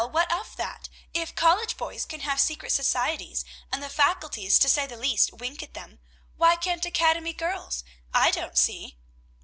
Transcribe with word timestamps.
what 0.11 0.31
of 0.33 0.55
that! 0.55 0.89
If 1.13 1.35
college 1.35 1.77
boys 1.77 2.05
can 2.07 2.21
have 2.21 2.39
secret 2.39 2.71
societies, 2.71 3.45
and 3.71 3.83
the 3.83 3.87
Faculties, 3.87 4.57
to 4.57 4.67
say 4.67 4.87
the 4.87 4.97
least, 4.97 5.31
wink 5.31 5.61
at 5.61 5.75
them, 5.75 5.99
why 6.37 6.55
can't 6.55 6.83
academy 6.87 7.33
girls? 7.33 7.83
I 8.11 8.31
don't 8.31 8.57
see!" 8.57 8.97